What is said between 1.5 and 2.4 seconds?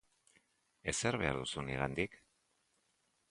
nigandik?.